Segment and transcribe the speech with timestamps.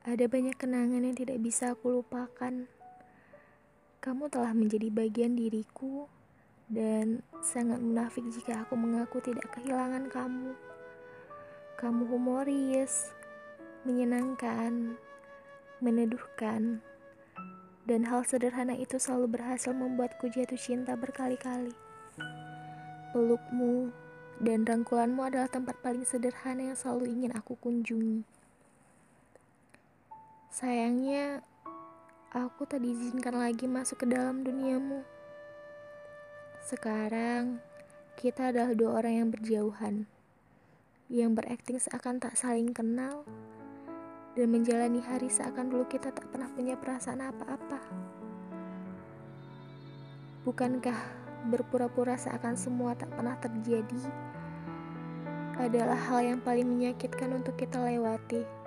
[0.00, 2.64] Ada banyak kenangan yang tidak bisa aku lupakan.
[4.00, 6.08] Kamu telah menjadi bagian diriku,
[6.70, 10.56] dan sangat munafik jika aku mengaku tidak kehilangan kamu.
[11.76, 13.12] Kamu humoris,
[13.82, 14.96] menyenangkan,
[15.82, 16.80] meneduhkan,
[17.84, 21.76] dan hal sederhana itu selalu berhasil membuatku jatuh cinta berkali-kali.
[23.10, 23.90] Pelukmu
[24.40, 28.39] dan rangkulanmu adalah tempat paling sederhana yang selalu ingin aku kunjungi.
[30.50, 31.46] Sayangnya,
[32.34, 35.06] aku tak diizinkan lagi masuk ke dalam duniamu.
[36.58, 37.62] Sekarang,
[38.18, 40.10] kita adalah dua orang yang berjauhan,
[41.06, 43.22] yang berakting seakan tak saling kenal,
[44.34, 47.78] dan menjalani hari seakan dulu kita tak pernah punya perasaan apa-apa.
[50.42, 50.98] Bukankah
[51.46, 54.02] berpura-pura seakan semua tak pernah terjadi
[55.62, 58.59] adalah hal yang paling menyakitkan untuk kita lewati?